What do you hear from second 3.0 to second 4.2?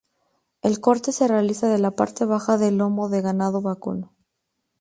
de ganado vacuno.